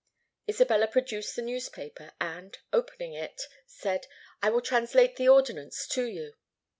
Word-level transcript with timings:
Isabella 0.49 0.87
produced 0.87 1.35
the 1.35 1.43
newspaper, 1.43 2.11
and, 2.19 2.57
opening 2.73 3.13
it, 3.13 3.39
said, 3.67 4.07
"I 4.41 4.49
will 4.49 4.61
translate 4.61 5.15
the 5.17 5.29
ordinance 5.29 5.85
to 5.89 6.05
you." 6.07 6.33